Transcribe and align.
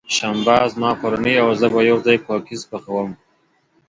شنبه، 0.17 0.55
زما 0.73 0.91
کورنۍ 1.01 1.35
او 1.43 1.49
زه 1.59 1.67
به 1.73 1.79
یوځای 1.89 2.17
کوکیز 2.25 2.61
پخوم. 2.69 3.11